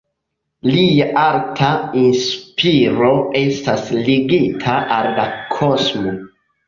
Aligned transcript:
Lia 0.67 1.05
arta 1.23 1.67
inspiro 2.05 3.11
estas 3.43 3.85
ligita 4.09 4.79
al 4.97 5.11
la 5.21 5.27
kosmo. 5.57 6.17